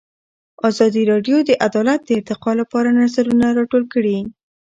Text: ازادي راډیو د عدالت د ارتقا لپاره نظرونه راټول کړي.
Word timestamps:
ازادي 0.69 1.03
راډیو 1.11 1.37
د 1.45 1.51
عدالت 1.67 1.99
د 2.03 2.09
ارتقا 2.19 2.51
لپاره 2.61 2.89
نظرونه 3.01 3.45
راټول 3.57 3.83
کړي. 3.93 4.17